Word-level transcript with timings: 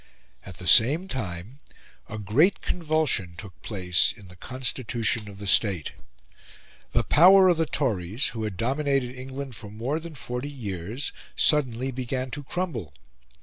At 0.43 0.57
the 0.57 0.65
same 0.67 1.07
time 1.07 1.59
a 2.09 2.17
great 2.17 2.59
convulsion 2.61 3.35
took 3.37 3.61
place 3.61 4.11
in 4.11 4.29
the 4.29 4.35
constitution 4.35 5.29
of 5.29 5.37
the 5.37 5.45
State. 5.45 5.91
The 6.91 7.03
power 7.03 7.47
of 7.49 7.57
the 7.57 7.67
Tories, 7.67 8.29
who 8.29 8.43
had 8.43 8.57
dominated 8.57 9.15
England 9.15 9.55
for 9.55 9.69
more 9.69 9.99
than 9.99 10.15
forty 10.15 10.49
years, 10.49 11.13
suddenly 11.35 11.91
began 11.91 12.31
to 12.31 12.41
crumble. 12.41 12.95